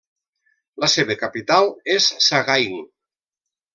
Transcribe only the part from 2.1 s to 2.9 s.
Sagaing.